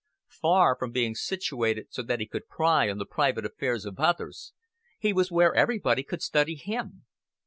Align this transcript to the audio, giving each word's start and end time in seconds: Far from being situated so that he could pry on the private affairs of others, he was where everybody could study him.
Far 0.31 0.75
from 0.79 0.89
being 0.89 1.13
situated 1.13 1.89
so 1.93 2.01
that 2.01 2.19
he 2.19 2.25
could 2.25 2.47
pry 2.47 2.89
on 2.89 2.97
the 2.97 3.05
private 3.05 3.45
affairs 3.45 3.85
of 3.85 3.99
others, 3.99 4.51
he 4.97 5.13
was 5.13 5.29
where 5.31 5.53
everybody 5.53 6.01
could 6.01 6.23
study 6.23 6.55
him. 6.55 7.05